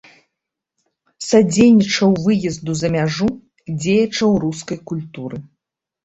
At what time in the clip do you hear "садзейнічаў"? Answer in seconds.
1.25-2.15